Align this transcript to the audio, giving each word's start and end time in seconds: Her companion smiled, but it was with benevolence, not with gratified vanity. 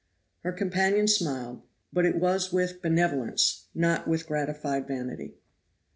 Her 0.41 0.51
companion 0.51 1.07
smiled, 1.07 1.61
but 1.93 2.07
it 2.07 2.15
was 2.15 2.51
with 2.51 2.81
benevolence, 2.81 3.67
not 3.75 4.07
with 4.07 4.25
gratified 4.25 4.87
vanity. 4.87 5.35